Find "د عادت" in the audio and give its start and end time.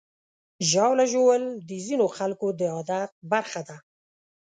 2.59-3.09